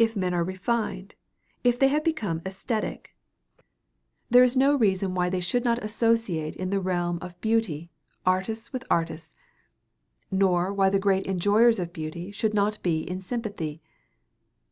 [0.00, 1.14] If men are refined,
[1.62, 3.14] if they have become æsthetic,
[4.28, 7.92] there is no reason why they should not associate in the realm of beauty,
[8.26, 9.36] artists with artists,
[10.28, 13.80] nor why the great enjoyers of beauty should not be in sympathy.